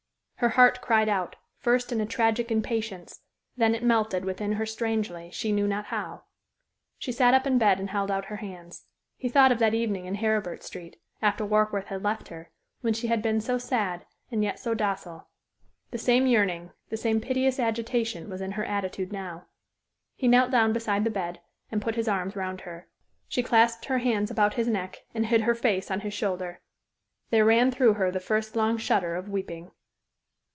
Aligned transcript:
Her 0.35 0.49
heart 0.49 0.81
cried 0.81 1.07
out, 1.07 1.35
first 1.59 1.91
in 1.91 2.01
a 2.01 2.05
tragic 2.07 2.49
impatience; 2.51 3.21
then 3.57 3.75
it 3.75 3.83
melted 3.83 4.25
within 4.25 4.53
her 4.53 4.65
strangely, 4.65 5.29
she 5.29 5.51
knew 5.51 5.67
not 5.67 5.85
how. 5.85 6.23
She 6.97 7.11
sat 7.11 7.35
up 7.35 7.45
in 7.45 7.59
bed 7.59 7.79
and 7.79 7.91
held 7.91 8.09
out 8.09 8.25
her 8.25 8.37
hands. 8.37 8.85
He 9.17 9.29
thought 9.29 9.51
of 9.51 9.59
that 9.59 9.75
evening 9.75 10.07
in 10.07 10.15
Heribert 10.15 10.63
Street, 10.63 10.99
after 11.21 11.45
Warkworth 11.45 11.89
had 11.89 12.03
left 12.03 12.29
her, 12.29 12.49
when 12.79 12.91
she 12.91 13.05
had 13.05 13.21
been 13.21 13.39
so 13.39 13.59
sad 13.59 14.07
and 14.31 14.43
yet 14.43 14.57
so 14.57 14.73
docile. 14.73 15.27
The 15.91 15.99
same 15.99 16.25
yearning, 16.25 16.71
the 16.89 16.97
same 16.97 17.21
piteous 17.21 17.59
agitation 17.59 18.27
was 18.27 18.41
in 18.41 18.53
her 18.53 18.65
attitude 18.65 19.13
now. 19.13 19.45
He 20.15 20.27
knelt 20.27 20.49
down 20.49 20.73
beside 20.73 21.03
the 21.03 21.11
bed 21.11 21.39
and 21.71 21.83
put 21.83 21.93
his 21.93 22.07
arms 22.07 22.35
round 22.35 22.61
her. 22.61 22.87
She 23.27 23.43
clasped 23.43 23.85
her 23.85 23.99
hands 23.99 24.31
about 24.31 24.55
his 24.55 24.67
neck 24.67 25.05
and 25.13 25.27
hid 25.27 25.41
her 25.41 25.53
face 25.53 25.91
on 25.91 25.99
his 25.99 26.15
shoulder. 26.15 26.61
There 27.29 27.45
ran 27.45 27.69
through 27.69 27.93
her 27.93 28.09
the 28.09 28.19
first 28.19 28.55
long 28.55 28.79
shudder 28.79 29.13
of 29.15 29.29
weeping. 29.29 29.69